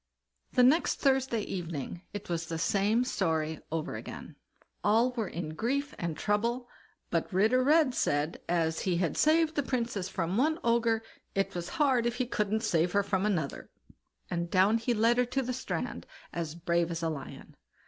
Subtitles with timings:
[0.53, 4.35] The next Thursday evening it was the same story over again;
[4.83, 6.67] all were in grief and trouble,
[7.11, 11.03] but Ritter Red said, as he had saved the Princess from one Ogre,
[11.35, 13.69] it was hard if he couldn't save her from another;
[14.27, 17.55] and down he led her to the strand as brave as a lion.